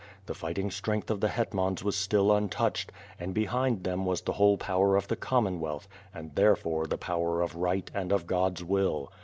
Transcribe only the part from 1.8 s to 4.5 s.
was still un touched, and behind them was the